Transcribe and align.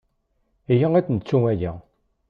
Iyya 0.73 0.87
ad 0.99 1.05
nettu 1.09 1.37
aya. 1.51 1.73